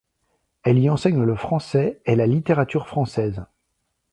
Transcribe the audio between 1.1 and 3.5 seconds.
le français et la littérature française.